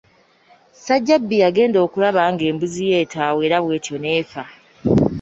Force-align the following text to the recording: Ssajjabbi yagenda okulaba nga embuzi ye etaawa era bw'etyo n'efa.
Ssajjabbi 0.73 1.35
yagenda 1.43 1.77
okulaba 1.85 2.21
nga 2.31 2.43
embuzi 2.51 2.81
ye 2.89 2.95
etaawa 3.03 3.39
era 3.47 3.57
bw'etyo 3.63 3.95
n'efa. 3.99 4.43